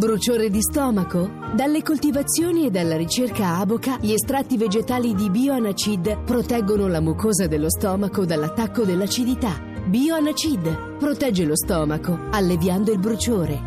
Bruciore 0.00 0.48
di 0.48 0.62
stomaco? 0.62 1.30
Dalle 1.54 1.82
coltivazioni 1.82 2.64
e 2.64 2.70
dalla 2.70 2.96
ricerca 2.96 3.58
Aboca, 3.58 3.98
gli 4.00 4.12
estratti 4.12 4.56
vegetali 4.56 5.14
di 5.14 5.28
Bioanacid 5.28 6.22
proteggono 6.24 6.88
la 6.88 7.00
mucosa 7.02 7.46
dello 7.46 7.68
stomaco 7.68 8.24
dall'attacco 8.24 8.84
dell'acidità. 8.84 9.60
Bioanacid 9.84 10.96
protegge 10.96 11.44
lo 11.44 11.54
stomaco, 11.54 12.18
alleviando 12.30 12.92
il 12.92 12.98
bruciore. 12.98 13.60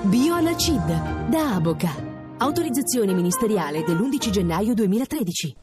Bioanacid 0.00 1.28
da 1.28 1.56
Aboca. 1.56 1.92
Autorizzazione 2.38 3.12
ministeriale 3.12 3.84
dell'11 3.84 4.30
gennaio 4.30 4.72
2013. 4.72 5.56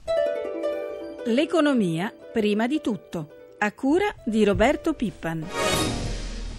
L'economia 1.26 2.14
prima 2.32 2.68
di 2.68 2.82
tutto. 2.82 3.30
A 3.58 3.72
cura 3.72 4.14
di 4.24 4.44
Roberto 4.44 4.94
Pippan. 4.94 6.03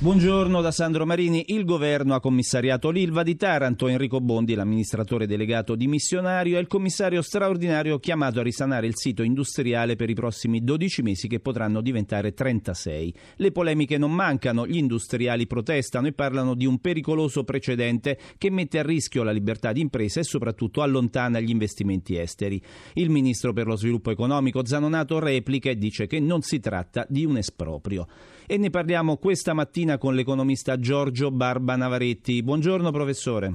Buongiorno 0.05 0.61
da 0.61 0.71
Sandro 0.71 1.07
Marini. 1.07 1.47
Il 1.47 1.65
governo 1.65 2.15
ha 2.15 2.21
commissariato 2.21 2.91
l'Ilva 2.91 3.23
di 3.23 3.37
Taranto. 3.37 3.89
Enrico 3.89 4.21
Bondi, 4.21 4.53
l'amministratore 4.53 5.27
delegato 5.27 5.75
di 5.77 5.87
missionario, 5.87 6.59
è 6.59 6.61
il 6.61 6.67
commissario 6.67 7.23
straordinario 7.23 7.99
chiamato 7.99 8.39
a 8.39 8.43
risanare 8.43 8.87
il 8.87 8.99
sito 8.99 9.23
industriale 9.23 9.97
per 9.97 10.11
i 10.11 10.15
prossimi 10.15 10.63
12 10.63 11.01
mesi 11.01 11.27
che 11.27 11.41
potranno 11.41 11.81
diventare 11.81 12.35
36. 12.35 13.15
Le 13.37 13.51
polemiche 13.51 13.97
non 13.97 14.13
mancano, 14.13 14.67
gli 14.67 14.77
industriali 14.77 15.47
protestano 15.47 16.07
e 16.07 16.13
parlano 16.13 16.55
di 16.55 16.67
un 16.67 16.81
pericoloso 16.81 17.43
precedente 17.43 18.19
che 18.37 18.51
mette 18.51 18.81
a 18.81 18.83
rischio 18.83 19.23
la 19.23 19.33
libertà 19.33 19.73
di 19.73 19.81
impresa 19.81 20.21
e 20.21 20.25
soprattutto 20.25 20.83
allontana 20.83 21.41
gli 21.41 21.49
investimenti 21.49 22.19
esteri. 22.19 22.61
Il 22.93 23.09
ministro 23.09 23.55
per 23.55 23.67
lo 23.67 23.77
sviluppo 23.77 24.11
economico 24.11 24.67
Zanonato 24.67 25.19
replica 25.19 25.71
e 25.71 25.79
dice 25.79 26.07
che 26.07 26.21
non 26.21 26.43
si 26.43 26.61
tratta 26.61 27.07
di 27.09 27.25
un 27.25 27.39
esproprio. 27.39 28.07
E 28.47 28.59
ne 28.59 28.69
parliamo 28.69 29.17
questa 29.17 29.55
mattina 29.55 29.97
con 29.97 30.15
l'economista 30.15 30.79
Giorgio 30.79 31.31
Barba 31.31 31.77
Navaretti. 31.77 32.43
Buongiorno 32.43 32.91
professore. 32.91 33.53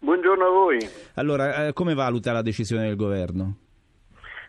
Buongiorno 0.00 0.44
a 0.44 0.50
voi. 0.50 0.78
Allora, 1.14 1.66
eh, 1.68 1.72
come 1.72 1.94
valuta 1.94 2.32
la 2.32 2.42
decisione 2.42 2.88
del 2.88 2.96
governo? 2.96 3.65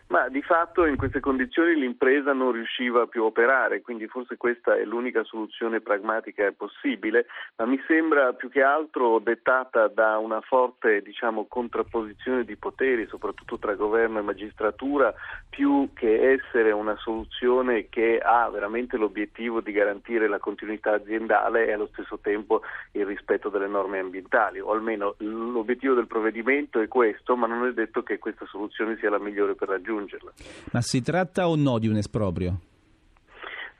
Ma 0.08 0.30
di 0.30 0.40
fatto 0.40 0.86
in 0.86 0.96
queste 0.96 1.20
condizioni 1.20 1.74
l'impresa 1.74 2.32
non 2.32 2.52
riusciva 2.52 3.06
più 3.06 3.24
a 3.24 3.26
operare, 3.26 3.82
quindi 3.82 4.06
forse 4.06 4.38
questa 4.38 4.74
è 4.74 4.84
l'unica 4.84 5.22
soluzione 5.22 5.82
pragmatica 5.82 6.50
possibile, 6.56 7.26
ma 7.56 7.66
mi 7.66 7.78
sembra 7.86 8.32
più 8.32 8.48
che 8.48 8.62
altro 8.62 9.18
dettata 9.18 9.86
da 9.88 10.16
una 10.16 10.40
forte 10.40 11.02
diciamo, 11.02 11.44
contrapposizione 11.46 12.44
di 12.44 12.56
poteri, 12.56 13.06
soprattutto 13.06 13.58
tra 13.58 13.74
governo 13.74 14.18
e 14.18 14.22
magistratura, 14.22 15.12
più 15.50 15.90
che 15.92 16.30
essere 16.30 16.70
una 16.70 16.96
soluzione 16.96 17.90
che 17.90 18.18
ha 18.18 18.48
veramente 18.48 18.96
l'obiettivo 18.96 19.60
di 19.60 19.72
garantire 19.72 20.26
la 20.26 20.38
continuità 20.38 20.94
aziendale 20.94 21.66
e 21.66 21.72
allo 21.72 21.88
stesso 21.92 22.18
tempo 22.18 22.62
il 22.92 23.04
rispetto 23.04 23.50
delle 23.50 23.68
norme 23.68 23.98
ambientali, 23.98 24.58
o 24.58 24.70
almeno 24.70 25.16
l'obiettivo 25.18 25.92
del 25.92 26.06
provvedimento 26.06 26.80
è 26.80 26.88
questo, 26.88 27.36
ma 27.36 27.46
non 27.46 27.66
è 27.66 27.72
detto 27.72 28.02
che 28.02 28.18
questa 28.18 28.46
soluzione 28.46 28.96
sia 28.96 29.10
la 29.10 29.18
migliore 29.18 29.54
per 29.54 29.68
raggiungere 29.68 29.96
raggiungerla. 29.98 30.32
Ma 30.72 30.82
si 30.82 31.02
tratta 31.02 31.48
o 31.48 31.56
no 31.56 31.78
di 31.78 31.88
un 31.88 31.96
esproprio? 31.96 32.60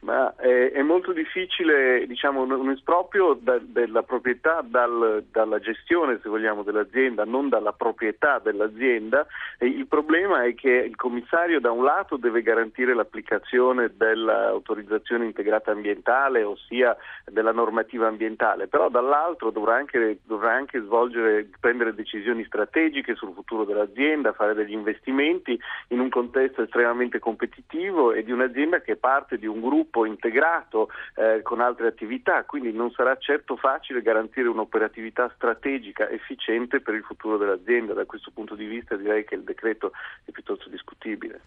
Ma 0.01 0.33
è, 0.37 0.71
è, 0.71 0.83
molto 0.83 1.13
difficile 1.13 2.07
diciamo, 2.07 2.43
un, 2.43 2.71
esproprio 2.71 3.37
da, 3.41 3.59
della 3.61 4.05
proprietà 4.05 4.63
dal, 4.65 5.25
dalla 5.29 5.59
gestione, 5.59 6.21
se 6.23 6.29
vogliamo, 6.29 6.63
dell'azienda, 6.63 7.25
non 7.25 7.49
dalla 7.49 7.73
proprietà 7.73 8.39
dell'azienda. 8.39 9.27
E 9.59 9.67
il 9.67 9.89
problema 9.89 10.45
è 10.45 10.55
che 10.55 10.71
il 10.71 10.95
commissario 10.95 11.59
da 11.59 11.73
un 11.73 11.83
lato 11.83 12.17
deve 12.17 12.43
garantire 12.43 12.95
l'applicazione 12.95 13.91
dell'autorizzazione 13.97 15.25
integrata 15.25 15.73
ambientale, 15.73 16.45
ossia 16.45 16.97
della 17.25 17.53
normativa 17.53 18.07
ambientale, 18.07 18.69
però 18.69 18.89
dall'altro 18.89 19.51
dovrà 19.51 19.75
anche, 19.75 20.19
dovrà 20.25 20.53
anche 20.53 20.81
svolgere, 20.81 21.49
prendere 21.59 21.93
decisioni 21.93 22.45
strategiche 22.45 23.17
sul 23.17 23.33
futuro 23.35 23.65
dell'azienda, 23.65 24.33
fare 24.33 24.55
degli 24.55 24.73
investimenti 24.73 25.59
in 25.89 25.99
un 25.99 26.09
contesto 26.09 26.63
estremamente 26.63 27.19
competitivo 27.19 28.13
e 28.13 28.23
di 28.23 28.31
un'azienda 28.31 28.81
che 28.81 28.95
parte 28.95 29.39
di 29.39 29.47
un 29.47 29.61
gruppo 29.61 29.87
gruppo 29.89 30.05
integrato 30.05 30.89
eh, 31.17 31.43
con 31.43 31.61
altre 31.61 31.89
attività, 31.89 32.45
quindi 32.45 32.73
non 32.73 32.91
sarà 32.91 33.17
certo 33.17 33.57
facile 33.57 34.03
garantire 34.03 34.49
un'operatività 34.49 35.33
strategica 35.35 36.09
efficiente 36.09 36.81
per 36.81 36.95
il 36.95 37.03
futuro 37.03 37.39
dell'azienda. 37.39 37.95
Da 37.95 38.05
questo 38.05 38.31
punto 38.33 38.55
di 38.55 38.67
vista 38.67 38.97
direi 38.97 39.25
che 39.25 39.35
il 39.35 39.43
decreto 39.43 39.93
è 40.25 40.31
piuttosto 40.31 40.69
discutibile. 40.69 41.41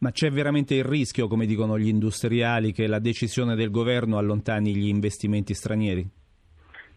Ma 0.00 0.10
c'è 0.10 0.30
veramente 0.30 0.74
il 0.74 0.84
rischio, 0.84 1.28
come 1.28 1.46
dicono 1.46 1.78
gli 1.78 1.88
industriali, 1.88 2.72
che 2.72 2.86
la 2.86 2.98
decisione 2.98 3.54
del 3.54 3.70
governo 3.70 4.18
allontani 4.18 4.74
gli 4.74 4.88
investimenti 4.88 5.54
stranieri? 5.54 6.22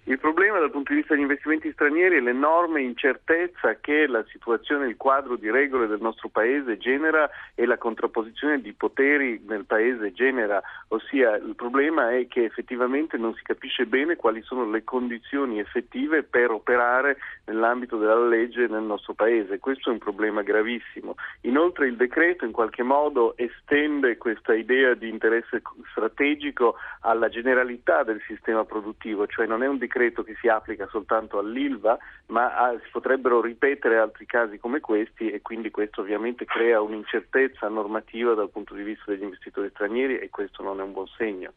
Il 0.08 0.20
problema 0.20 0.58
dal 0.58 0.72
punto 0.72 0.94
di 0.94 1.00
vista 1.00 1.14
degli 1.14 1.24
investimenti 1.24 1.70
stranieri 1.74 2.16
è 2.16 2.22
l'enorme 2.22 2.82
incertezza 2.82 3.76
che 3.82 4.08
la 4.08 4.24
situazione, 4.30 4.88
il 4.88 4.96
quadro 4.96 5.36
di 5.36 5.52
regole 5.52 5.86
del 5.86 6.00
nostro 6.00 6.30
Paese 6.30 6.78
genera 6.78 7.30
e 7.56 7.66
la 7.66 7.78
contrapposizione 7.78 8.62
di 8.62 8.72
poteri 8.72 9.44
nel 9.46 9.66
Paese 9.66 10.14
genera, 10.14 10.64
ossia 10.88 11.36
il 11.36 11.56
problema 11.56 12.16
è 12.16 12.26
che 12.30 12.46
effettivamente 12.46 13.18
non 13.18 13.34
si 13.34 13.44
capisce 13.44 13.86
bene 13.86 14.16
quali 14.16 14.42
sono 14.44 14.70
le 14.70 14.86
condizioni 14.86 15.60
effettive 15.60 16.24
per 16.24 16.52
operare 16.52 17.18
nell'ambito 17.44 17.98
della 17.98 18.28
legge 18.28 18.66
nel 18.68 18.84
nostro 18.84 19.14
Paese. 19.14 19.60
Questo 19.60 19.90
è 19.90 19.92
un 19.92 20.00
problema 20.00 20.42
gravissimo. 20.42 21.16
Inoltre 21.42 21.88
il 21.88 21.98
decreto 21.98 22.46
in 22.46 22.54
qualche 22.54 22.84
modo 22.84 23.36
estende 23.36 24.16
questa 24.16 24.54
idea 24.54 24.94
di 24.94 25.10
interesse 25.10 25.62
strategico 25.92 26.76
alla 27.02 27.28
generalità 27.28 28.04
del 28.04 28.22
sistema 28.26 28.64
produttivo, 28.64 29.28
cioè 29.28 29.46
non 29.46 29.64
è 29.64 29.68
un 29.68 29.78
decreto 29.78 29.96
decreto 29.98 30.24
che 30.24 30.36
si 30.40 30.48
applica 30.48 30.88
soltanto 30.90 31.40
all'ILVA, 31.40 31.98
ma 32.28 32.56
ah, 32.56 32.80
si 32.84 32.90
potrebbero 32.92 33.42
ripetere 33.42 33.98
altri 33.98 34.26
casi 34.26 34.60
come 34.60 34.80
questi 34.80 35.30
e 35.30 35.42
quindi 35.42 35.72
questo 35.72 36.02
ovviamente 36.02 36.46
crea 36.46 36.80
un'incertezza 36.82 37.68
normativa 37.68 38.36
dal 38.36 38.52
punto 38.52 38.76
di 38.76 38.84
vista 38.84 39.06
degli 39.08 39.24
investitori 39.24 39.70
stranieri 39.72 40.20
e 40.20 40.30
questo 40.30 40.62
non 40.62 40.80
è 40.80 40.84
un 40.84 40.94
buon 40.94 41.08
segno. 41.18 41.54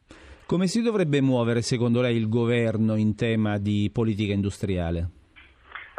Come 0.47 0.67
si 0.67 0.83
dovrebbe 0.83 1.21
muovere 1.21 1.63
secondo 1.63 2.01
lei 2.01 2.17
il 2.17 2.29
governo 2.29 2.97
in 2.97 3.15
tema 3.15 3.59
di 3.59 3.91
politica 3.93 4.33
industriale? 4.33 5.20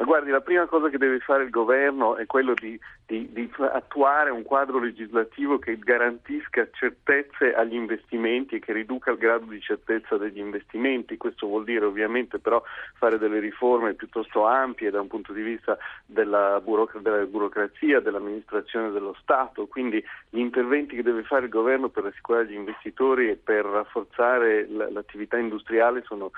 Ma 0.02 0.08
guardi, 0.08 0.32
la 0.32 0.42
prima 0.42 0.66
cosa 0.66 0.90
che 0.90 0.98
deve 0.98 1.20
fare 1.20 1.44
il 1.44 1.52
governo 1.52 2.16
è 2.16 2.26
quello 2.26 2.56
di, 2.56 2.78
di, 3.06 3.32
di, 3.32 3.48
attuare 3.60 4.32
un 4.32 4.42
quadro 4.42 4.80
legislativo 4.80 5.60
che 5.60 5.78
garantisca 5.78 6.68
certezze 6.72 7.54
agli 7.54 7.76
investimenti 7.76 8.56
e 8.56 8.60
che 8.60 8.74
riduca 8.74 9.12
il 9.12 9.20
grado 9.20 9.46
di 9.46 9.62
certezza 9.62 10.18
degli 10.18 10.40
investimenti. 10.40 11.18
Questo 11.18 11.46
vuol 11.46 11.66
dire 11.66 11.86
ovviamente 11.86 12.40
però 12.40 12.64
fare 12.96 13.20
delle 13.20 13.38
riforme 13.38 13.94
piuttosto 13.94 14.48
ampie 14.48 14.90
da 14.90 15.02
un 15.02 15.08
punto 15.08 15.34
di 15.34 15.44
vista 15.44 15.78
della, 16.04 16.60
burocra- 16.64 17.00
della 17.00 17.24
burocrazia, 17.28 18.00
dell'amministrazione 18.00 18.90
dello 18.90 19.16
Stato. 19.22 19.68
Quindi 19.68 20.04
gli 20.32 20.40
interventi 20.40 20.96
che 20.96 21.04
deve 21.04 21.22
fare 21.22 21.44
il 21.44 21.52
governo 21.52 21.90
per 21.90 22.06
rassicurare 22.06 22.48
gli 22.48 22.56
investitori 22.56 23.30
e 23.30 23.36
per 23.36 23.66
rafforzare 23.66 24.68
l'attività 24.68 25.38
industriale 25.38 26.02
sono, 26.08 26.32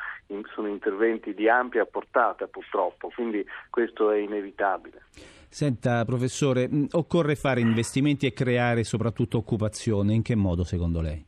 sono 0.53 0.67
interventi 0.67 1.33
di 1.33 1.47
ampia 1.47 1.85
portata 1.85 2.45
purtroppo. 2.47 3.09
Quindi 3.15 3.51
questo 3.69 4.11
è 4.11 4.17
inevitabile. 4.17 5.03
Senta, 5.49 6.03
professore, 6.03 6.67
occorre 6.91 7.35
fare 7.35 7.59
investimenti 7.59 8.25
e 8.25 8.33
creare 8.33 8.83
soprattutto 8.83 9.37
occupazione. 9.37 10.13
In 10.13 10.23
che 10.23 10.35
modo, 10.35 10.63
secondo 10.63 10.99
lei? 10.99 11.23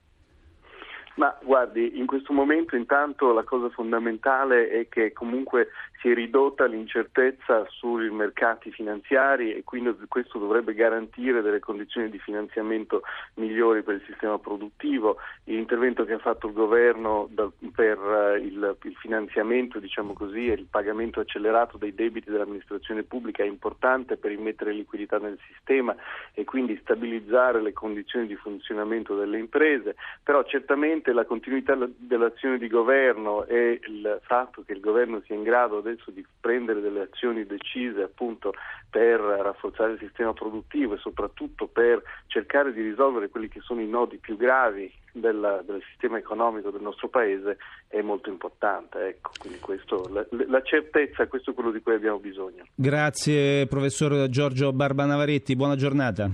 Ma 1.15 1.37
guardi, 1.43 1.97
in 1.97 2.05
questo 2.05 2.33
momento 2.33 2.75
intanto 2.75 3.31
la 3.33 3.43
cosa 3.43 3.69
fondamentale 3.69 4.69
è 4.69 4.87
che 4.89 5.13
comunque 5.13 5.69
si 6.05 6.11
è 6.11 6.13
ridotta 6.13 6.65
l'incertezza 6.65 7.65
sui 7.69 8.11
mercati 8.11 8.69
finanziari 8.69 9.55
e 9.55 9.63
quindi 9.63 9.91
questo 10.07 10.37
dovrebbe 10.37 10.75
garantire 10.75 11.41
delle 11.41 11.57
condizioni 11.57 12.11
di 12.11 12.19
finanziamento 12.19 13.01
migliori 13.35 13.81
per 13.81 13.95
il 13.95 14.03
sistema 14.05 14.37
produttivo. 14.37 15.17
L'intervento 15.45 16.05
che 16.05 16.13
ha 16.13 16.19
fatto 16.19 16.45
il 16.45 16.53
governo 16.53 17.27
per 17.73 17.97
uh, 17.97 18.35
il, 18.35 18.77
finanziamento, 18.99 19.79
diciamo 19.79 20.13
così, 20.13 20.47
e 20.47 20.53
il 20.53 20.67
pagamento 20.69 21.21
accelerato 21.21 21.77
dei 21.77 21.95
debiti 21.95 22.29
dell'amministrazione 22.29 23.01
pubblica 23.01 23.41
è 23.41 23.47
importante 23.47 24.15
per 24.15 24.31
immettere 24.31 24.73
liquidità 24.73 25.17
nel 25.17 25.39
sistema 25.47 25.95
e 26.33 26.43
quindi 26.43 26.77
stabilizzare 26.83 27.63
le 27.63 27.73
condizioni 27.73 28.27
di 28.27 28.35
funzionamento 28.35 29.15
delle 29.15 29.39
imprese, 29.39 29.95
però 30.21 30.43
certamente 30.43 31.13
la 31.13 31.25
continuità 31.25 31.75
dell'azione 31.97 32.59
di 32.59 32.67
governo 32.67 33.45
e 33.45 33.79
il 33.87 34.19
fatto 34.21 34.63
che 34.63 34.73
il 34.73 34.81
governo 34.81 35.21
sia 35.25 35.33
in 35.35 35.41
grado 35.41 35.81
adesso 35.95 36.11
di 36.11 36.25
prendere 36.39 36.81
delle 36.81 37.01
azioni 37.01 37.45
decise 37.45 38.03
appunto 38.03 38.53
per 38.89 39.19
rafforzare 39.19 39.93
il 39.93 39.99
sistema 39.99 40.33
produttivo 40.33 40.93
e 40.93 40.97
soprattutto 40.97 41.67
per 41.67 42.01
cercare 42.27 42.71
di 42.71 42.81
risolvere 42.81 43.29
quelli 43.29 43.47
che 43.47 43.61
sono 43.61 43.81
i 43.81 43.87
nodi 43.87 44.17
più 44.17 44.37
gravi 44.37 44.91
del, 45.11 45.63
del 45.65 45.81
sistema 45.89 46.17
economico 46.17 46.69
del 46.69 46.81
nostro 46.81 47.07
paese 47.07 47.57
è 47.87 48.01
molto 48.01 48.29
importante. 48.29 49.07
Ecco, 49.07 49.31
quindi 49.39 49.59
questo, 49.59 50.07
la, 50.11 50.25
la, 50.47 50.61
certezza, 50.61 51.27
questo 51.27 51.51
è 51.51 51.53
quello 51.53 51.71
di 51.71 51.81
cui 51.81 51.93
abbiamo 51.93 52.19
bisogno. 52.19 52.65
Grazie 52.75 53.65
professor 53.67 54.29
Giorgio 54.29 54.71
Barba 54.73 55.05
Navaretti, 55.05 55.55
buona 55.55 55.75
giornata. 55.75 56.29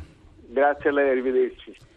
Grazie 0.47 0.89
a 0.89 0.93
lei, 0.93 1.09
arrivederci. 1.09 1.89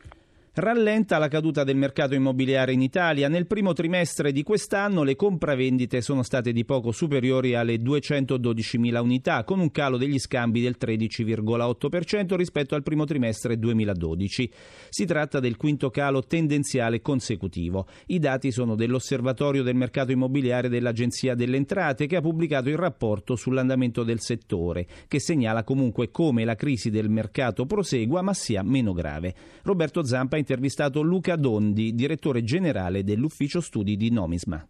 Rallenta 0.57 1.19
la 1.19 1.27
caduta 1.27 1.65
del 1.65 1.75
mercato 1.75 2.15
immobiliare 2.15 2.73
in 2.73 2.81
Italia. 2.81 3.29
Nel 3.29 3.49
primo 3.49 3.73
trimestre 3.73 4.31
di 4.31 4.45
quest'anno 4.45 5.03
le 5.03 5.17
compravendite 5.17 6.01
sono 6.01 6.23
state 6.23 6.53
di 6.53 6.65
poco 6.65 6.93
superiori 6.93 7.57
alle 7.57 7.79
212.000 7.79 9.01
unità, 9.01 9.43
con 9.43 9.59
un 9.59 9.73
calo 9.73 9.97
degli 9.97 10.21
scambi 10.21 10.61
del 10.61 10.77
13,8% 10.79 12.37
rispetto 12.37 12.77
al 12.77 12.85
primo 12.85 13.05
trimestre 13.05 13.59
2012. 13.59 14.49
Si 14.91 15.05
tratta 15.05 15.41
del 15.41 15.57
quinto 15.57 15.91
calo 15.91 16.23
tendenziale 16.23 17.01
consecutivo. 17.01 17.89
I 18.07 18.21
dati 18.21 18.53
sono 18.53 18.77
dell'Osservatorio 18.77 19.65
del 19.65 19.75
mercato 19.75 20.13
immobiliare 20.13 20.69
dell'Agenzia 20.69 21.35
delle 21.35 21.57
Entrate 21.57 22.07
che 22.07 22.15
ha 22.15 22.21
pubblicato 22.21 22.69
il 22.69 22.77
rapporto 22.77 23.35
sull'andamento 23.35 24.05
del 24.05 24.21
settore, 24.21 24.87
che 25.09 25.19
segnala 25.19 25.65
comunque 25.65 26.13
come 26.13 26.45
la 26.45 26.55
crisi 26.55 26.91
del 26.91 27.11
mercato 27.11 27.67
prosegua 27.67 28.23
ma 28.23 28.35
sia 28.35 28.63
meno 28.63 28.93
grave. 28.93 29.35
Roberto 29.65 30.05
Zampa 30.05 30.43
intervistato 30.45 31.01
Luca 31.01 31.37
Dondi, 31.37 31.95
direttore 31.95 32.45
generale 32.45 33.03
dell'ufficio 33.03 33.63
studi 33.63 33.97
di 33.97 34.11
Nomisma 34.11 34.69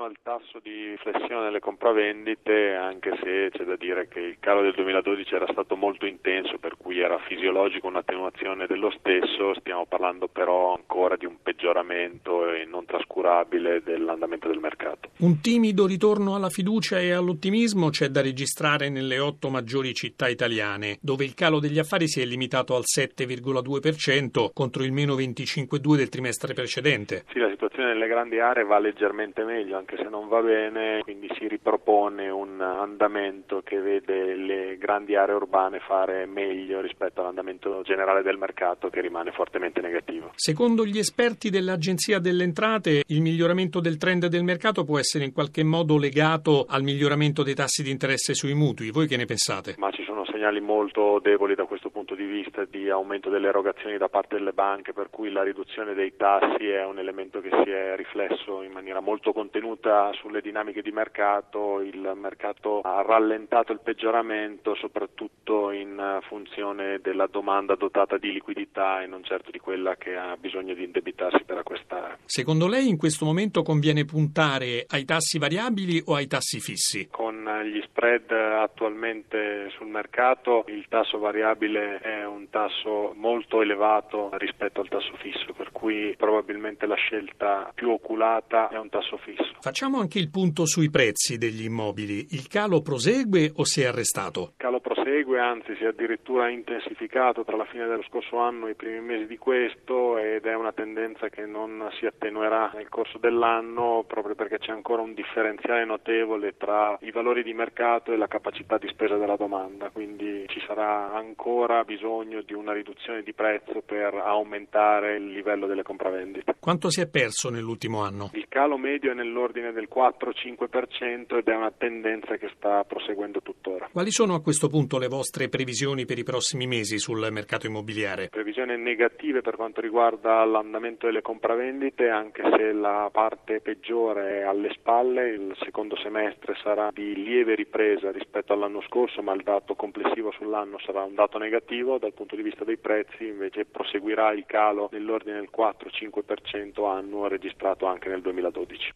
attenua 0.00 0.08
il 0.08 0.18
tasso 0.22 0.58
di 0.62 0.96
flessione 0.98 1.44
delle 1.44 1.60
compravendite, 1.60 2.74
anche 2.74 3.18
se 3.22 3.50
c'è 3.52 3.64
da 3.64 3.76
dire 3.76 4.08
che 4.08 4.20
il 4.20 4.36
calo 4.40 4.62
del 4.62 4.72
2012 4.72 5.34
era 5.34 5.46
stato 5.50 5.76
molto 5.76 6.06
intenso, 6.06 6.58
per 6.58 6.76
cui 6.76 7.00
era 7.00 7.18
fisiologico 7.18 7.86
un'attenuazione 7.86 8.66
dello 8.66 8.90
stesso, 8.98 9.54
stiamo 9.58 9.86
parlando 9.86 10.28
però 10.28 10.74
ancora 10.74 11.16
di 11.16 11.26
un 11.26 11.36
peggioramento 11.42 12.50
e 12.50 12.64
non 12.64 12.86
trascurabile 12.86 13.82
dell'andamento 13.82 14.48
del 14.48 14.58
mercato. 14.58 15.10
Un 15.18 15.40
timido 15.40 15.86
ritorno 15.86 16.34
alla 16.34 16.48
fiducia 16.48 16.98
e 16.98 17.12
all'ottimismo 17.12 17.90
c'è 17.90 18.08
da 18.08 18.22
registrare 18.22 18.88
nelle 18.88 19.18
otto 19.18 19.50
maggiori 19.50 19.92
città 19.92 20.28
italiane, 20.28 20.98
dove 21.00 21.24
il 21.24 21.34
calo 21.34 21.60
degli 21.60 21.78
affari 21.78 22.08
si 22.08 22.20
è 22.20 22.24
limitato 22.24 22.74
al 22.74 22.84
7,2% 22.84 24.50
contro 24.52 24.82
il 24.82 24.92
meno 24.92 25.14
25,2% 25.14 25.96
del 25.96 26.08
trimestre 26.08 26.54
precedente. 26.54 27.24
Sì, 27.32 27.38
la 27.38 27.50
situazione 27.50 27.79
nelle 27.92 28.06
grandi 28.06 28.38
aree 28.38 28.64
va 28.64 28.78
leggermente 28.78 29.44
meglio, 29.44 29.76
anche 29.76 29.96
se 29.96 30.08
non 30.08 30.28
va 30.28 30.40
bene, 30.40 31.00
quindi 31.02 31.28
si 31.38 31.48
ripropone 31.48 32.28
un 32.28 32.60
andamento 32.60 33.62
che 33.64 33.78
vede 33.78 34.34
le 34.36 34.76
grandi 34.78 35.16
aree 35.16 35.34
urbane 35.34 35.80
fare 35.80 36.26
meglio 36.26 36.80
rispetto 36.80 37.20
all'andamento 37.20 37.82
generale 37.82 38.22
del 38.22 38.38
mercato 38.38 38.88
che 38.88 39.00
rimane 39.00 39.32
fortemente 39.32 39.80
negativo. 39.80 40.32
Secondo 40.34 40.84
gli 40.84 40.98
esperti 40.98 41.50
dell'Agenzia 41.50 42.18
delle 42.18 42.44
Entrate, 42.44 43.02
il 43.06 43.20
miglioramento 43.20 43.80
del 43.80 43.96
trend 43.96 44.26
del 44.26 44.44
mercato 44.44 44.84
può 44.84 44.98
essere 44.98 45.24
in 45.24 45.32
qualche 45.32 45.64
modo 45.64 45.98
legato 45.98 46.66
al 46.68 46.82
miglioramento 46.82 47.42
dei 47.42 47.54
tassi 47.54 47.82
di 47.82 47.90
interesse 47.90 48.34
sui 48.34 48.54
mutui. 48.54 48.90
Voi 48.90 49.06
che 49.06 49.16
ne 49.16 49.24
pensate? 49.24 49.74
Ma 49.78 49.90
ci 49.90 49.99
segnali 50.40 50.60
molto 50.60 51.18
deboli 51.20 51.54
da 51.54 51.66
questo 51.66 51.90
punto 51.90 52.14
di 52.14 52.24
vista 52.24 52.64
di 52.64 52.88
aumento 52.88 53.28
delle 53.28 53.48
erogazioni 53.48 53.98
da 53.98 54.08
parte 54.08 54.36
delle 54.36 54.52
banche, 54.52 54.94
per 54.94 55.10
cui 55.10 55.30
la 55.30 55.42
riduzione 55.42 55.92
dei 55.92 56.16
tassi 56.16 56.66
è 56.66 56.82
un 56.82 56.98
elemento 56.98 57.42
che 57.42 57.50
si 57.62 57.70
è 57.70 57.94
riflesso 57.94 58.62
in 58.62 58.72
maniera 58.72 59.00
molto 59.00 59.34
contenuta 59.34 60.10
sulle 60.14 60.40
dinamiche 60.40 60.80
di 60.80 60.92
mercato, 60.92 61.82
il 61.82 62.12
mercato 62.14 62.80
ha 62.80 63.02
rallentato 63.02 63.72
il 63.72 63.80
peggioramento 63.84 64.74
soprattutto 64.76 65.70
in 65.72 66.20
funzione 66.26 67.00
della 67.02 67.26
domanda 67.26 67.74
dotata 67.74 68.16
di 68.16 68.32
liquidità 68.32 69.02
e 69.02 69.06
non 69.06 69.22
certo 69.22 69.50
di 69.50 69.58
quella 69.58 69.96
che 69.96 70.16
ha 70.16 70.38
bisogno 70.38 70.72
di 70.72 70.84
indebitarsi 70.84 71.44
per 71.44 71.58
acquistare. 71.58 72.16
Secondo 72.24 72.66
lei 72.66 72.88
in 72.88 72.96
questo 72.96 73.26
momento 73.26 73.60
conviene 73.62 74.06
puntare 74.06 74.86
ai 74.88 75.04
tassi 75.04 75.38
variabili 75.38 76.00
o 76.06 76.14
ai 76.14 76.26
tassi 76.26 76.60
fissi? 76.60 77.08
Con 77.10 77.44
gli 77.64 77.82
spread 77.82 78.30
attualmente 78.30 79.68
sul 79.76 79.88
mercato 79.88 80.28
il 80.66 80.86
tasso 80.88 81.18
variabile 81.18 81.98
è 81.98 82.24
un 82.26 82.48
tasso 82.50 83.12
molto 83.16 83.62
elevato 83.62 84.30
rispetto 84.32 84.80
al 84.80 84.88
tasso 84.88 85.14
fisso, 85.16 85.52
per 85.52 85.70
cui 85.72 86.14
probabilmente 86.16 86.86
la 86.86 86.94
scelta 86.94 87.70
più 87.74 87.90
oculata 87.90 88.68
è 88.68 88.78
un 88.78 88.88
tasso 88.88 89.16
fisso. 89.18 89.56
Facciamo 89.60 89.98
anche 89.98 90.18
il 90.18 90.30
punto 90.30 90.66
sui 90.66 90.90
prezzi 90.90 91.38
degli 91.38 91.64
immobili. 91.64 92.28
Il 92.30 92.48
calo 92.48 92.80
prosegue 92.82 93.52
o 93.56 93.64
si 93.64 93.82
è 93.82 93.86
arrestato? 93.86 94.40
Il 94.40 94.52
calo 94.56 94.80
prosegue, 94.80 95.38
anzi 95.38 95.74
si 95.76 95.84
è 95.84 95.88
addirittura 95.88 96.48
intensificato 96.48 97.44
tra 97.44 97.56
la 97.56 97.64
fine 97.64 97.86
dello 97.86 98.02
scorso 98.02 98.38
anno 98.38 98.66
e 98.66 98.72
i 98.72 98.74
primi 98.74 99.00
mesi 99.00 99.26
di 99.26 99.38
questo 99.38 100.18
ed 100.18 100.44
è 100.44 100.54
una 100.54 100.72
tendenza 100.72 101.28
che 101.28 101.46
non 101.46 101.88
si 101.98 102.06
attenuerà 102.06 102.70
nel 102.74 102.88
corso 102.88 103.18
dell'anno 103.18 104.04
proprio 104.06 104.34
perché 104.34 104.58
c'è 104.58 104.72
ancora 104.72 105.02
un 105.02 105.14
differenziale 105.14 105.84
notevole 105.84 106.56
tra 106.56 106.96
i 107.02 107.10
valori 107.10 107.42
di 107.42 107.54
mercato 107.54 108.12
e 108.12 108.16
la 108.16 108.26
capacità 108.26 108.78
di 108.78 108.88
spesa 108.88 109.16
della 109.16 109.36
domanda, 109.36 109.90
quindi 110.20 110.46
ci 110.48 110.60
sarà 110.66 111.14
ancora 111.14 111.82
bisogno 111.84 112.42
di 112.42 112.52
una 112.52 112.72
riduzione 112.72 113.22
di 113.22 113.32
prezzo 113.32 113.80
per 113.84 114.14
aumentare 114.14 115.16
il 115.16 115.30
livello 115.30 115.66
delle 115.66 115.82
compravendite. 115.82 116.56
Quanto 116.60 116.90
si 116.90 117.00
è 117.00 117.08
perso 117.08 117.48
nell'ultimo 117.48 118.02
anno? 118.02 118.30
Il 118.34 118.46
calo 118.48 118.76
medio 118.76 119.12
è 119.12 119.14
nell'ordine 119.14 119.72
del 119.72 119.88
4-5% 119.92 121.38
ed 121.38 121.48
è 121.48 121.56
una 121.56 121.72
tendenza 121.76 122.36
che 122.36 122.50
sta 122.54 122.84
proseguendo 122.84 123.40
tuttora. 123.40 123.88
Quali 123.90 124.10
sono 124.10 124.34
a 124.34 124.42
questo 124.42 124.68
punto 124.68 124.98
le 124.98 125.08
vostre 125.08 125.48
previsioni 125.48 126.04
per 126.04 126.18
i 126.18 126.22
prossimi 126.22 126.66
mesi 126.66 126.98
sul 126.98 127.26
mercato 127.30 127.66
immobiliare? 127.66 128.28
Previsioni 128.28 128.76
negative 128.76 129.40
per 129.40 129.56
quanto 129.56 129.80
riguarda 129.80 130.44
l'andamento 130.44 131.06
delle 131.06 131.22
compravendite, 131.22 132.08
anche 132.08 132.42
se 132.56 132.72
la 132.72 133.08
parte 133.10 133.60
peggiore 133.60 134.40
è 134.40 134.42
alle 134.42 134.70
spalle, 134.74 135.30
il 135.30 135.56
secondo 135.64 135.96
semestre 135.96 136.54
sarà 136.62 136.90
di 136.92 137.14
lieve 137.14 137.54
ripresa 137.54 138.10
rispetto 138.10 138.52
all'anno 138.52 138.82
scorso, 138.82 139.22
ma 139.22 139.32
il 139.32 139.42
dato 139.42 139.74
complessivo 139.74 140.09
sull'anno 140.40 140.78
sarà 140.84 141.04
un 141.04 141.14
dato 141.14 141.38
negativo, 141.38 141.98
dal 141.98 142.12
punto 142.12 142.36
di 142.36 142.42
vista 142.42 142.64
dei 142.64 142.78
prezzi 142.78 143.26
invece 143.26 143.64
proseguirà 143.64 144.32
il 144.32 144.44
calo 144.46 144.88
nell'ordine 144.92 145.36
del 145.36 145.50
4-5% 145.54 146.86
annuo 146.88 147.28
registrato 147.28 147.86
anche 147.86 148.08
nel 148.08 148.20
2012. 148.20 148.92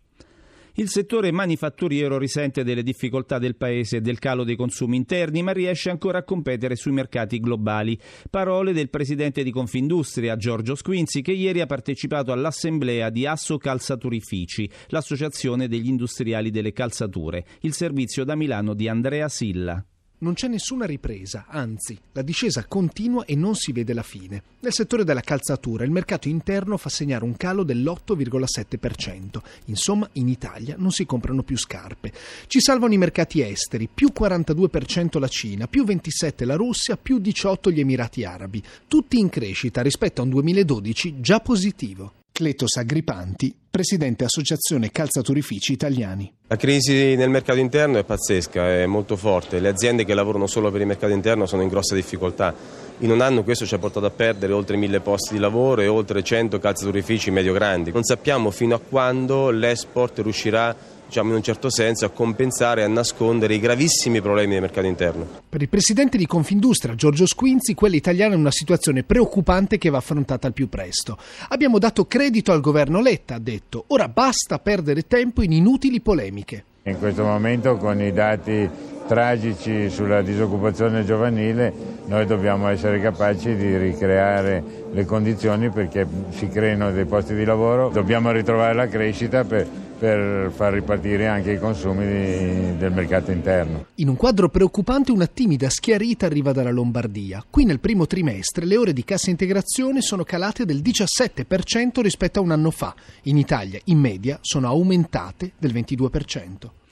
Il 0.77 0.89
settore 0.89 1.31
manifatturiero 1.31 2.19
risente 2.19 2.65
delle 2.65 2.83
difficoltà 2.83 3.39
del 3.39 3.55
paese 3.55 3.99
e 3.99 4.01
del 4.01 4.19
calo 4.19 4.43
dei 4.43 4.57
consumi 4.57 4.97
interni, 4.97 5.41
ma 5.41 5.53
riesce 5.53 5.89
ancora 5.89 6.19
a 6.19 6.25
competere 6.25 6.75
sui 6.75 6.91
mercati 6.91 7.39
globali. 7.39 7.97
Parole 8.29 8.73
del 8.73 8.91
presidente 8.91 9.45
di 9.45 9.53
Confindustria, 9.53 10.35
Giorgio 10.35 10.75
Squinzi, 10.75 11.23
che 11.23 11.31
ieri 11.31 11.61
ha 11.61 11.67
partecipato 11.67 12.33
all'assemblea 12.33 13.09
di 13.11 13.25
Asso 13.25 13.57
Calzaturifici, 13.57 14.69
l'associazione 14.89 15.69
degli 15.69 15.87
industriali 15.87 16.51
delle 16.51 16.73
calzature, 16.73 17.45
il 17.61 17.73
servizio 17.73 18.25
da 18.25 18.35
Milano 18.35 18.75
di 18.75 18.89
Andrea 18.89 19.29
Silla 19.29 19.81
non 20.19 20.35
c'è 20.35 20.49
nessuna 20.49 20.87
ripresa, 20.87 21.47
anzi, 21.49 21.99
la 22.13 22.23
discesa 22.23 22.65
continua 22.67 23.25
e 23.25 23.35
non 23.35 23.55
si 23.55 23.73
vede 23.73 23.93
la 23.93 24.03
fine. 24.03 24.43
Nel 24.61 24.73
settore 24.73 25.05
della 25.05 25.21
calzatura 25.21 25.85
il 25.85 25.91
mercato 25.91 26.29
interno 26.29 26.77
fa 26.77 26.89
segnare 26.89 27.25
un 27.25 27.37
calo 27.37 27.63
dell'8,7%. 27.63 29.41
Insomma, 29.67 30.09
in 30.13 30.29
Italia 30.29 30.77
non 30.79 30.93
si 30.93 31.05
comprano 31.05 31.43
più 31.43 31.59
scarpe. 31.59 32.13
Ci 32.47 32.61
salvano 32.61 32.95
i 32.95 32.99
mercati 32.99 33.43
esteri, 33.43 33.89
più 33.93 34.13
42% 34.17 35.19
la 35.19 35.29
Cina, 35.29 35.69
più 35.69 35.85
27% 35.85 36.47
la 36.47 36.57
Russia, 36.57 36.97
più 36.97 37.19
18% 37.19 37.71
gli 37.71 37.81
Emirati 37.81 38.25
Arabi, 38.25 38.63
tutti 38.89 39.19
in 39.19 39.29
crescita 39.29 39.83
rispetto 39.83 40.21
a 40.21 40.25
un 40.25 40.31
2012 40.31 41.21
già 41.21 41.41
positivo. 41.41 42.24
Cletos 42.37 42.79
Agripanti, 42.79 43.55
presidente 43.71 44.25
Associazione 44.25 44.91
Calzaturifici 44.91 45.71
Italiani. 45.71 46.33
La 46.49 46.57
crisi 46.57 47.15
nel 47.15 47.31
mercato 47.31 47.61
interno 47.61 47.97
è 47.97 48.03
pazzesca, 48.03 48.71
è 48.71 48.87
molto 48.87 49.15
forte. 49.15 49.61
Le 49.61 49.69
aziende 49.69 50.05
che 50.05 50.15
lavorano 50.15 50.49
solo 50.49 50.73
per 50.73 50.81
il 50.81 50.89
mercato 50.89 51.13
interno 51.13 51.47
sono 51.47 51.63
in 51.63 51.69
grossa 51.69 51.95
difficoltà. 51.95 52.53
In 52.99 53.13
un 53.13 53.21
anno 53.21 53.45
questo 53.45 53.67
ci 53.67 53.75
ha 53.77 53.79
portato 53.79 54.07
a 54.07 54.11
perdere 54.11 54.53
oltre 54.53 54.77
mille 54.77 54.99
posti 54.99 55.35
di 55.35 55.39
lavoro 55.39 55.83
e 55.83 55.87
oltre 55.87 56.25
100 56.25 56.59
calzaturifici 56.59 57.31
medio-grandi. 57.31 57.93
Non 57.93 58.03
sappiamo 58.03 58.51
fino 58.51 58.75
a 58.75 58.81
quando 58.81 59.51
l'export 59.51 60.19
riuscirà 60.19 60.75
diciamo, 61.07 61.31
in 61.31 61.37
un 61.37 61.43
certo 61.43 61.71
senso 61.71 62.05
a 62.05 62.11
compensare 62.11 62.81
e 62.81 62.85
a 62.85 62.89
nascondere 62.89 63.55
i 63.55 63.61
gravissimi 63.61 64.21
problemi 64.21 64.53
del 64.53 64.63
mercato 64.63 64.87
interno. 64.87 65.27
Per 65.49 65.63
il 65.63 65.69
presidente 65.69 66.17
di 66.17 66.27
Confindustria 66.27 66.95
Giorgio 66.95 67.27
Squinzi, 67.27 67.75
quella 67.75 67.97
italiana 67.97 68.35
è 68.35 68.37
una 68.37 68.51
situazione 68.51 69.03
preoccupante 69.03 69.79
che 69.79 69.91
va 69.91 69.99
affrontata 69.99 70.47
al 70.47 70.53
più 70.53 70.69
presto. 70.69 71.17
Abbiamo 71.49 71.79
dato 71.79 72.07
credito 72.07 72.53
al 72.53 72.61
governo 72.61 73.01
Letta, 73.01 73.35
ha 73.37 73.41
detto, 73.41 73.85
ora 73.89 74.09
basta 74.09 74.59
perdere 74.59 75.07
tempo 75.07 75.43
in 75.43 75.53
inutili 75.53 76.01
polemiche. 76.01 76.65
In 76.87 76.99
questo 76.99 77.25
momento 77.25 77.77
con 77.77 78.01
i 78.03 78.13
dati 78.13 78.69
tragici 79.07 79.89
sulla 79.91 80.23
disoccupazione 80.23 81.05
giovanile 81.05 81.73
noi 82.07 82.27
dobbiamo 82.27 82.69
essere 82.69 83.01
capaci 83.01 83.55
di 83.55 83.77
ricreare 83.77 84.63
le 84.93 85.05
condizioni 85.05 85.71
perché 85.71 86.07
si 86.31 86.49
creino 86.49 86.91
dei 86.91 87.05
posti 87.05 87.35
di 87.35 87.45
lavoro, 87.45 87.89
dobbiamo 87.89 88.31
ritrovare 88.31 88.75
la 88.75 88.87
crescita 88.87 89.45
per 89.45 89.67
per 89.99 90.51
far 90.53 90.73
ripartire 90.73 91.27
anche 91.27 91.53
i 91.53 91.59
consumi 91.59 92.07
di, 92.07 92.77
del 92.77 92.93
mercato 92.93 93.31
interno. 93.31 93.87
In 93.97 94.09
un 94.09 94.17
quadro 94.17 94.49
preoccupante 94.49 95.13
una 95.13 95.27
timida 95.27 95.69
schiarita 95.69 96.27
arriva 96.27 96.53
dalla 96.53 96.71
Lombardia. 96.71 97.45
Qui 97.49 97.65
nel 97.65 97.81
primo 97.81 98.07
trimestre 98.07 98.67
le 98.67 98.77
ore 98.77 98.93
di 98.93 99.05
cassa 99.05 99.31
integrazione 99.31 100.01
sono 100.01 100.25
calate 100.25 100.65
del 100.65 100.83
17% 100.83 102.01
rispetto 102.01 102.39
a 102.39 102.43
un 102.43 102.51
anno 102.51 102.71
fa. 102.71 102.95
In 103.23 103.39
Italia, 103.39 103.81
in 103.85 103.99
media, 103.99 104.39
sono 104.41 104.69
aumentate 104.69 105.53
del 105.59 105.73
22%. 105.73 106.83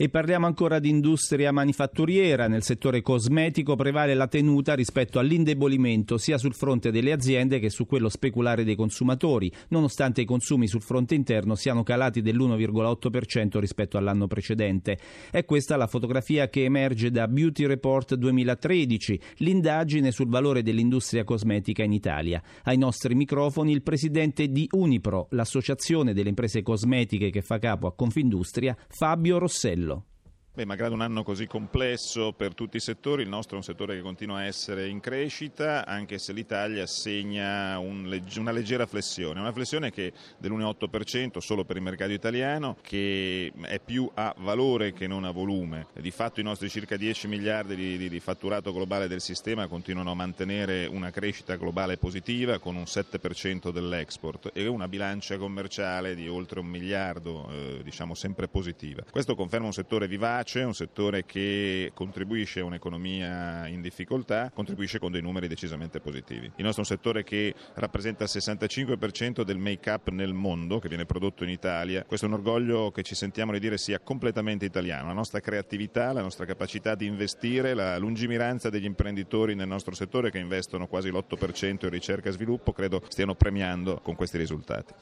E 0.00 0.08
parliamo 0.10 0.46
ancora 0.46 0.78
di 0.78 0.90
industria 0.90 1.50
manifatturiera. 1.50 2.46
Nel 2.46 2.62
settore 2.62 3.02
cosmetico 3.02 3.74
prevale 3.74 4.14
la 4.14 4.28
tenuta 4.28 4.74
rispetto 4.74 5.18
all'indebolimento 5.18 6.18
sia 6.18 6.38
sul 6.38 6.54
fronte 6.54 6.92
delle 6.92 7.10
aziende 7.10 7.58
che 7.58 7.68
su 7.68 7.84
quello 7.84 8.08
speculare 8.08 8.62
dei 8.62 8.76
consumatori, 8.76 9.50
nonostante 9.70 10.20
i 10.20 10.24
consumi 10.24 10.68
sul 10.68 10.82
fronte 10.82 11.16
interno 11.16 11.56
siano 11.56 11.82
calati 11.82 12.22
dell'1,8% 12.22 13.58
rispetto 13.58 13.98
all'anno 13.98 14.28
precedente. 14.28 14.96
È 15.32 15.44
questa 15.44 15.76
la 15.76 15.88
fotografia 15.88 16.48
che 16.48 16.62
emerge 16.62 17.10
da 17.10 17.26
Beauty 17.26 17.66
Report 17.66 18.14
2013, 18.14 19.20
l'indagine 19.38 20.12
sul 20.12 20.28
valore 20.28 20.62
dell'industria 20.62 21.24
cosmetica 21.24 21.82
in 21.82 21.92
Italia. 21.92 22.40
Ai 22.62 22.78
nostri 22.78 23.16
microfoni 23.16 23.72
il 23.72 23.82
presidente 23.82 24.46
di 24.46 24.68
Unipro, 24.70 25.26
l'associazione 25.30 26.14
delle 26.14 26.28
imprese 26.28 26.62
cosmetiche 26.62 27.30
che 27.30 27.42
fa 27.42 27.58
capo 27.58 27.88
a 27.88 27.94
Confindustria, 27.96 28.76
Fabio 28.86 29.38
Rossello. 29.38 29.86
Beh, 30.58 30.64
malgrado 30.64 30.94
un 30.94 31.02
anno 31.02 31.22
così 31.22 31.46
complesso 31.46 32.32
per 32.32 32.52
tutti 32.52 32.78
i 32.78 32.80
settori, 32.80 33.22
il 33.22 33.28
nostro 33.28 33.54
è 33.54 33.58
un 33.58 33.62
settore 33.62 33.94
che 33.94 34.00
continua 34.00 34.38
a 34.38 34.44
essere 34.44 34.88
in 34.88 34.98
crescita, 34.98 35.86
anche 35.86 36.18
se 36.18 36.32
l'Italia 36.32 36.84
segna 36.84 37.78
un 37.78 38.08
legge, 38.08 38.40
una 38.40 38.50
leggera 38.50 38.84
flessione, 38.84 39.38
una 39.38 39.52
flessione 39.52 39.92
che 39.92 40.12
dell'1,8% 40.36 41.38
solo 41.38 41.64
per 41.64 41.76
il 41.76 41.82
mercato 41.82 42.10
italiano, 42.10 42.76
che 42.82 43.52
è 43.66 43.78
più 43.78 44.10
a 44.14 44.34
valore 44.38 44.92
che 44.92 45.06
non 45.06 45.22
a 45.22 45.30
volume. 45.30 45.86
Di 45.92 46.10
fatto 46.10 46.40
i 46.40 46.42
nostri 46.42 46.68
circa 46.68 46.96
10 46.96 47.28
miliardi 47.28 47.76
di, 47.76 47.96
di, 47.96 48.08
di 48.08 48.18
fatturato 48.18 48.72
globale 48.72 49.06
del 49.06 49.20
sistema 49.20 49.68
continuano 49.68 50.10
a 50.10 50.14
mantenere 50.14 50.86
una 50.86 51.12
crescita 51.12 51.54
globale 51.54 51.98
positiva 51.98 52.58
con 52.58 52.74
un 52.74 52.82
7% 52.82 53.70
dell'export 53.70 54.50
e 54.52 54.66
una 54.66 54.88
bilancia 54.88 55.38
commerciale 55.38 56.16
di 56.16 56.26
oltre 56.26 56.58
un 56.58 56.66
miliardo, 56.66 57.48
eh, 57.48 57.80
diciamo 57.84 58.14
sempre 58.14 58.48
positiva. 58.48 59.04
Questo 59.08 59.36
conferma 59.36 59.66
un 59.66 59.72
settore 59.72 60.08
vivace 60.08 60.46
piace, 60.48 60.62
un 60.62 60.74
settore 60.74 61.24
che 61.26 61.90
contribuisce 61.94 62.60
a 62.60 62.64
un'economia 62.64 63.66
in 63.66 63.82
difficoltà, 63.82 64.50
contribuisce 64.52 64.98
con 64.98 65.12
dei 65.12 65.20
numeri 65.20 65.46
decisamente 65.46 66.00
positivi. 66.00 66.50
Il 66.56 66.64
nostro 66.64 66.82
è 66.82 66.86
un 66.88 66.96
settore 66.96 67.22
che 67.22 67.54
rappresenta 67.74 68.24
il 68.24 68.30
65% 68.32 69.42
del 69.42 69.58
make-up 69.58 70.08
nel 70.08 70.32
mondo 70.32 70.78
che 70.78 70.88
viene 70.88 71.04
prodotto 71.04 71.44
in 71.44 71.50
Italia. 71.50 72.04
Questo 72.04 72.24
è 72.26 72.28
un 72.28 72.34
orgoglio 72.34 72.90
che 72.90 73.02
ci 73.02 73.14
sentiamo 73.14 73.52
di 73.52 73.58
dire 73.60 73.76
sia 73.76 74.00
completamente 74.00 74.64
italiano. 74.64 75.08
La 75.08 75.12
nostra 75.12 75.40
creatività, 75.40 76.12
la 76.12 76.22
nostra 76.22 76.46
capacità 76.46 76.94
di 76.94 77.04
investire, 77.04 77.74
la 77.74 77.98
lungimiranza 77.98 78.70
degli 78.70 78.86
imprenditori 78.86 79.54
nel 79.54 79.68
nostro 79.68 79.94
settore 79.94 80.30
che 80.30 80.38
investono 80.38 80.86
quasi 80.86 81.10
l'8% 81.10 81.84
in 81.84 81.90
ricerca 81.90 82.30
e 82.30 82.32
sviluppo, 82.32 82.72
credo 82.72 83.02
stiano 83.08 83.34
premiando 83.34 84.00
con 84.00 84.14
questi 84.14 84.38
risultati. 84.38 84.94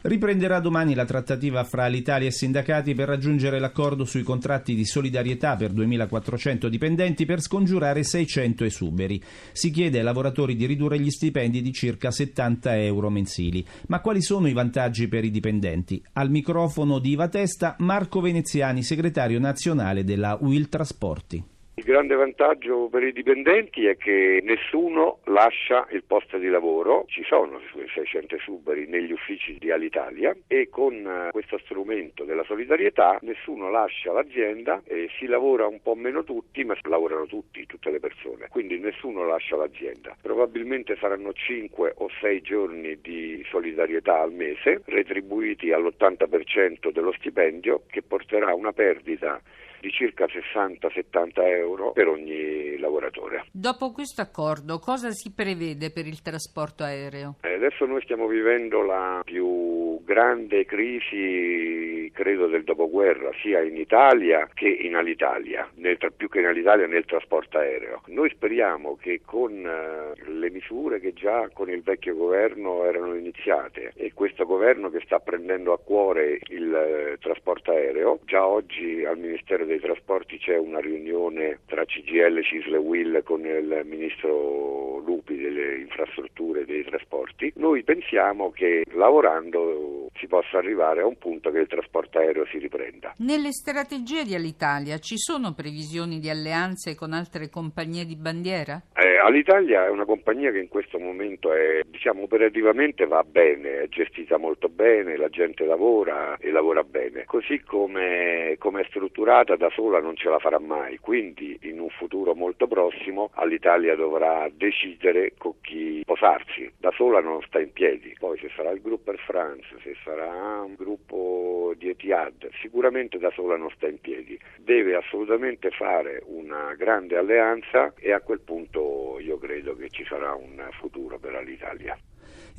Riprenderà 0.00 0.60
domani 0.60 0.94
la 0.94 1.04
trattativa 1.04 1.64
fra 1.64 1.88
l'Italia 1.88 2.28
e 2.28 2.30
i 2.30 2.32
sindacati 2.32 2.94
per 2.94 3.08
raggiungere 3.08 3.58
l'accordo 3.58 4.04
sui 4.04 4.22
contratti 4.22 4.76
di 4.76 4.84
solidarietà 4.84 5.56
per 5.56 5.72
2.400 5.72 6.68
dipendenti 6.68 7.26
per 7.26 7.40
scongiurare 7.40 8.04
600 8.04 8.64
esuberi. 8.64 9.20
Si 9.50 9.72
chiede 9.72 9.98
ai 9.98 10.04
lavoratori 10.04 10.54
di 10.54 10.66
ridurre 10.66 11.00
gli 11.00 11.10
stipendi 11.10 11.60
di 11.60 11.72
circa 11.72 12.12
70 12.12 12.78
euro 12.78 13.10
mensili. 13.10 13.66
Ma 13.88 14.00
quali 14.00 14.22
sono 14.22 14.46
i 14.46 14.52
vantaggi 14.52 15.08
per 15.08 15.24
i 15.24 15.32
dipendenti? 15.32 16.00
Al 16.12 16.30
microfono 16.30 17.00
di 17.00 17.10
Iva 17.10 17.26
Testa, 17.26 17.74
Marco 17.80 18.20
Veneziani, 18.20 18.84
segretario 18.84 19.40
nazionale 19.40 20.04
della 20.04 20.38
Will 20.40 20.68
Trasporti. 20.68 21.56
Il 21.78 21.84
grande 21.84 22.16
vantaggio 22.16 22.88
per 22.88 23.04
i 23.04 23.12
dipendenti 23.12 23.86
è 23.86 23.96
che 23.96 24.40
nessuno 24.42 25.20
lascia 25.26 25.86
il 25.92 26.02
posto 26.02 26.36
di 26.36 26.48
lavoro, 26.48 27.04
ci 27.06 27.22
sono 27.22 27.60
600 27.94 28.34
esuberi 28.34 28.88
negli 28.88 29.12
uffici 29.12 29.56
di 29.60 29.70
Alitalia 29.70 30.36
e 30.48 30.68
con 30.70 30.94
eh, 31.06 31.30
questo 31.30 31.56
strumento 31.58 32.24
della 32.24 32.42
solidarietà 32.42 33.18
nessuno 33.20 33.70
lascia 33.70 34.10
l'azienda 34.10 34.82
e 34.86 35.08
si 35.20 35.26
lavora 35.26 35.68
un 35.68 35.80
po' 35.80 35.94
meno 35.94 36.24
tutti, 36.24 36.64
ma 36.64 36.76
lavorano 36.82 37.26
tutti, 37.26 37.64
tutte 37.64 37.92
le 37.92 38.00
persone, 38.00 38.48
quindi 38.50 38.80
nessuno 38.80 39.24
lascia 39.24 39.54
l'azienda. 39.54 40.16
Probabilmente 40.20 40.96
saranno 40.96 41.32
5 41.32 41.92
o 41.98 42.08
6 42.20 42.40
giorni 42.40 43.00
di 43.00 43.40
solidarietà 43.48 44.20
al 44.20 44.32
mese, 44.32 44.82
retribuiti 44.86 45.70
all'80% 45.70 46.90
dello 46.90 47.12
stipendio, 47.12 47.84
che 47.88 48.02
porterà 48.02 48.48
a 48.48 48.56
una 48.56 48.72
perdita 48.72 49.40
di 49.80 49.90
circa 49.90 50.26
60-70 50.26 51.30
euro 51.46 51.92
per 51.92 52.08
ogni 52.08 52.78
lavoratore. 52.78 53.44
Dopo 53.50 53.92
questo 53.92 54.22
accordo 54.22 54.78
cosa 54.78 55.10
si 55.10 55.32
prevede 55.32 55.90
per 55.90 56.06
il 56.06 56.22
trasporto 56.22 56.82
aereo? 56.82 57.36
Eh, 57.42 57.54
adesso 57.54 57.86
noi 57.86 58.00
stiamo 58.02 58.26
vivendo 58.26 58.82
la 58.82 59.22
più 59.24 60.02
grande 60.04 60.64
crisi 60.64 62.10
credo 62.12 62.46
del 62.46 62.64
dopoguerra 62.64 63.30
sia 63.40 63.62
in 63.62 63.76
Italia 63.76 64.48
che 64.52 64.68
in 64.68 64.96
Alitalia, 64.96 65.68
nel, 65.74 65.98
più 66.16 66.28
che 66.28 66.40
in 66.40 66.46
Alitalia 66.46 66.86
nel 66.86 67.04
trasporto 67.04 67.58
aereo. 67.58 68.02
Noi 68.06 68.30
speriamo 68.30 68.96
che 69.00 69.20
con 69.24 69.52
eh, 69.52 70.30
le 70.30 70.50
misure 70.50 71.00
che 71.00 71.12
già 71.12 71.48
con 71.52 71.70
il 71.70 71.82
vecchio 71.82 72.16
governo 72.16 72.84
erano 72.84 73.14
iniziate 73.14 73.92
e 73.94 74.12
questo 74.14 74.46
governo 74.46 74.90
che 74.90 75.00
sta 75.04 75.18
prendendo 75.18 75.72
a 75.72 75.78
cuore 75.78 76.40
il 76.48 76.74
eh, 76.74 77.18
trasporto 77.20 77.70
aereo, 77.70 78.20
già 78.24 78.46
oggi 78.46 79.04
al 79.04 79.18
Ministero 79.18 79.64
dei 79.68 79.78
Trasporti 79.78 80.38
c'è 80.38 80.56
una 80.56 80.80
riunione 80.80 81.60
tra 81.66 81.84
CGL, 81.84 82.42
Cisle 82.42 82.76
e 82.76 82.80
Will 82.80 83.22
con 83.22 83.44
il 83.44 83.82
Ministro 83.84 84.98
Lupi 84.98 85.36
delle 85.36 85.76
infrastrutture 85.76 86.62
e 86.62 86.64
dei 86.64 86.84
trasporti. 86.84 87.52
Noi 87.56 87.84
pensiamo 87.84 88.50
che 88.50 88.84
lavorando 88.92 89.97
si 90.18 90.26
possa 90.26 90.58
arrivare 90.58 91.00
a 91.00 91.06
un 91.06 91.16
punto 91.16 91.50
che 91.50 91.58
il 91.58 91.66
trasporto 91.66 92.18
aereo 92.18 92.46
si 92.46 92.58
riprenda. 92.58 93.14
Nelle 93.18 93.52
strategie 93.52 94.24
di 94.24 94.34
Alitalia 94.34 94.98
ci 94.98 95.16
sono 95.16 95.54
previsioni 95.54 96.18
di 96.18 96.28
alleanze 96.28 96.94
con 96.94 97.12
altre 97.12 97.48
compagnie 97.48 98.04
di 98.04 98.16
bandiera? 98.16 98.80
Eh, 98.94 99.18
Alitalia 99.18 99.86
è 99.86 99.90
una 99.90 100.04
compagnia 100.04 100.50
che 100.50 100.58
in 100.58 100.68
questo 100.68 100.98
momento 100.98 101.52
è, 101.52 101.80
diciamo, 101.86 102.22
operativamente 102.22 103.06
va 103.06 103.22
bene, 103.22 103.82
è 103.82 103.88
gestita 103.88 104.38
molto 104.38 104.68
bene, 104.68 105.16
la 105.16 105.28
gente 105.28 105.64
lavora 105.64 106.36
e 106.38 106.50
lavora 106.50 106.82
bene. 106.82 107.24
Così 107.24 107.60
come, 107.60 108.56
come 108.58 108.82
è 108.82 108.86
strutturata 108.88 109.56
da 109.56 109.70
sola 109.70 110.00
non 110.00 110.16
ce 110.16 110.28
la 110.28 110.38
farà 110.38 110.58
mai, 110.58 110.98
quindi 110.98 111.58
in 111.62 111.80
un 111.80 111.88
futuro 111.90 112.34
molto 112.34 112.66
prossimo 112.66 113.30
Alitalia 113.34 113.94
dovrà 113.94 114.48
decidere 114.52 115.32
con 115.36 115.54
chi 115.60 116.02
posarsi. 116.04 116.70
Da 116.78 116.90
sola 116.94 117.20
non 117.20 117.40
sta 117.42 117.60
in 117.60 117.72
piedi. 117.72 118.14
Poi 118.18 118.38
se 118.38 118.50
sarà 118.54 118.70
il 118.70 118.80
gruppo 118.80 119.10
Air 119.10 119.20
France, 119.20 119.66
se 119.82 119.94
sarà 120.02 120.07
un 120.14 120.74
gruppo 120.74 121.74
di 121.76 121.88
Etihad, 121.88 122.48
sicuramente 122.60 123.18
da 123.18 123.30
sola 123.30 123.56
non 123.56 123.70
sta 123.70 123.86
in 123.86 124.00
piedi. 124.00 124.38
Deve 124.58 124.96
assolutamente 124.96 125.70
fare 125.70 126.22
una 126.26 126.74
grande 126.74 127.16
alleanza 127.16 127.92
e 127.96 128.12
a 128.12 128.20
quel 128.20 128.40
punto 128.40 129.18
io 129.20 129.38
credo 129.38 129.76
che 129.76 129.88
ci 129.90 130.04
sarà 130.04 130.34
un 130.34 130.66
futuro 130.72 131.18
per 131.18 131.42
l'Italia. 131.44 131.98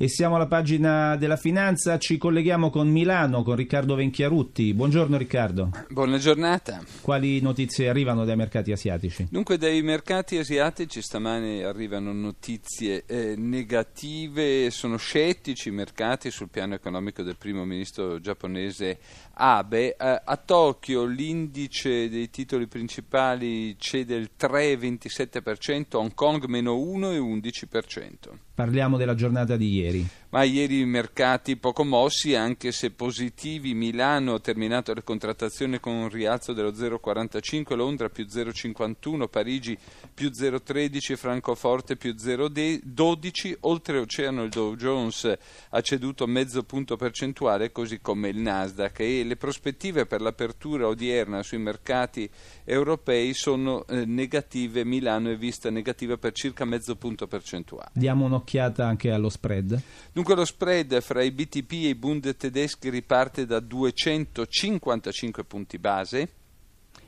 E 0.02 0.08
siamo 0.08 0.36
alla 0.36 0.46
pagina 0.46 1.14
della 1.16 1.36
finanza, 1.36 1.98
ci 1.98 2.16
colleghiamo 2.16 2.70
con 2.70 2.88
Milano, 2.88 3.42
con 3.42 3.54
Riccardo 3.54 3.96
Venchiarutti. 3.96 4.72
Buongiorno 4.72 5.18
Riccardo. 5.18 5.68
Buona 5.90 6.16
giornata. 6.16 6.82
Quali 7.02 7.38
notizie 7.42 7.90
arrivano 7.90 8.24
dai 8.24 8.34
mercati 8.34 8.72
asiatici? 8.72 9.26
Dunque 9.30 9.58
dai 9.58 9.82
mercati 9.82 10.38
asiatici 10.38 11.02
stamane 11.02 11.64
arrivano 11.64 12.14
notizie 12.14 13.04
eh, 13.04 13.34
negative, 13.36 14.70
sono 14.70 14.96
scettici 14.96 15.68
i 15.68 15.72
mercati 15.72 16.30
sul 16.30 16.48
piano 16.48 16.74
economico 16.74 17.22
del 17.22 17.36
primo 17.36 17.66
ministro 17.66 18.20
giapponese 18.20 19.00
Abe. 19.34 19.96
Eh, 19.96 20.22
a 20.24 20.36
Tokyo 20.42 21.04
l'indice 21.04 22.08
dei 22.08 22.30
titoli 22.30 22.66
principali 22.68 23.78
cede 23.78 24.14
il 24.14 24.30
3,27%, 24.40 25.96
Hong 25.96 26.14
Kong 26.14 26.46
meno 26.46 26.74
1,11%. 26.74 28.48
Parliamo 28.54 28.98
della 28.98 29.14
giornata 29.14 29.56
di 29.56 29.70
ieri. 29.74 29.89
Eddie. 29.90 30.19
Ma 30.32 30.44
ieri 30.44 30.78
i 30.78 30.84
mercati 30.84 31.56
poco 31.56 31.84
mossi, 31.84 32.36
anche 32.36 32.70
se 32.70 32.92
positivi. 32.92 33.74
Milano 33.74 34.34
ha 34.34 34.38
terminato 34.38 34.94
le 34.94 35.02
contrattazioni 35.02 35.80
con 35.80 35.92
un 35.92 36.08
rialzo 36.08 36.52
dello 36.52 36.70
0,45, 36.70 37.74
Londra 37.74 38.08
più 38.08 38.26
0,51, 38.30 39.28
Parigi 39.28 39.76
più 40.14 40.28
0,13, 40.28 41.16
Francoforte 41.16 41.96
più 41.96 42.14
0,12. 42.16 43.56
Oltreoceano 43.58 44.44
il 44.44 44.50
Dow 44.50 44.76
Jones 44.76 45.36
ha 45.70 45.80
ceduto 45.80 46.28
mezzo 46.28 46.62
punto 46.62 46.96
percentuale, 46.96 47.72
così 47.72 48.00
come 48.00 48.28
il 48.28 48.38
Nasdaq. 48.38 49.00
E 49.00 49.24
le 49.24 49.34
prospettive 49.34 50.06
per 50.06 50.20
l'apertura 50.20 50.86
odierna 50.86 51.42
sui 51.42 51.58
mercati 51.58 52.30
europei 52.64 53.34
sono 53.34 53.84
eh, 53.88 54.04
negative. 54.04 54.84
Milano 54.84 55.28
è 55.28 55.36
vista 55.36 55.70
negativa 55.70 56.16
per 56.16 56.30
circa 56.34 56.64
mezzo 56.64 56.94
punto 56.94 57.26
percentuale. 57.26 57.90
Diamo 57.94 58.26
un'occhiata 58.26 58.86
anche 58.86 59.10
allo 59.10 59.28
spread? 59.28 59.82
Dunque 60.20 60.36
lo 60.38 60.44
spread 60.44 61.00
fra 61.00 61.22
i 61.22 61.30
BTP 61.30 61.72
e 61.72 61.88
i 61.88 61.94
Bund 61.94 62.36
tedeschi 62.36 62.90
riparte 62.90 63.46
da 63.46 63.58
255 63.58 65.44
punti 65.44 65.78
base. 65.78 66.28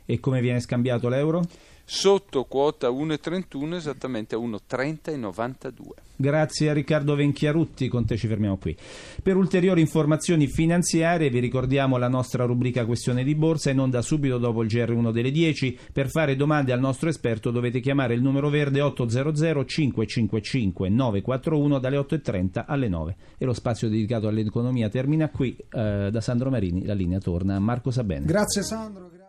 E 0.06 0.18
come 0.18 0.40
viene 0.40 0.60
scambiato 0.60 1.10
l'euro? 1.10 1.42
Sotto 1.84 2.44
quota 2.44 2.88
1,31 2.88 3.74
esattamente 3.74 4.34
a 4.34 4.38
1,30,92. 4.38 5.74
Grazie 6.14 6.70
a 6.70 6.72
Riccardo 6.72 7.16
Venchiarutti, 7.16 7.88
con 7.88 8.06
te 8.06 8.16
ci 8.16 8.28
fermiamo 8.28 8.56
qui. 8.56 8.76
Per 9.22 9.36
ulteriori 9.36 9.80
informazioni 9.80 10.46
finanziarie 10.46 11.30
vi 11.30 11.40
ricordiamo 11.40 11.96
la 11.96 12.08
nostra 12.08 12.44
rubrica 12.44 12.86
questione 12.86 13.24
di 13.24 13.34
borsa 13.34 13.70
in 13.70 13.80
onda 13.80 14.02
subito 14.02 14.38
dopo 14.38 14.62
il 14.62 14.68
GR1 14.68 15.10
delle 15.10 15.32
10. 15.32 15.78
Per 15.92 16.08
fare 16.08 16.36
domande 16.36 16.72
al 16.72 16.78
nostro 16.78 17.08
esperto 17.08 17.50
dovete 17.50 17.80
chiamare 17.80 18.14
il 18.14 18.22
numero 18.22 18.50
verde 18.50 18.80
800 18.80 19.64
555 19.64 20.88
941 20.88 21.78
dalle 21.80 21.98
8.30 21.98 22.64
alle 22.68 22.88
9. 22.88 23.16
E 23.38 23.44
lo 23.44 23.52
spazio 23.52 23.88
dedicato 23.88 24.28
all'economia 24.28 24.88
termina 24.88 25.28
qui. 25.28 25.56
Eh, 25.56 26.08
da 26.10 26.20
Sandro 26.20 26.50
Marini 26.50 26.84
la 26.84 26.94
linea 26.94 27.18
torna 27.18 27.56
a 27.56 27.58
Marco 27.58 27.90
Sabene. 27.90 28.26
Grazie 28.26 28.62
Sandro. 28.62 29.21